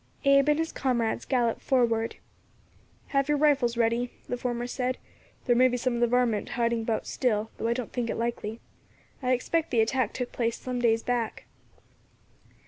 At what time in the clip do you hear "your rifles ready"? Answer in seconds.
3.29-4.11